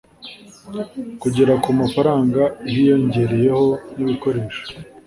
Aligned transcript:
kugera 1.21 1.53
ku 1.63 1.69
mafaranga 1.81 2.41
hiyongereyeho 2.71 3.67
nibikoresho. 3.95 4.61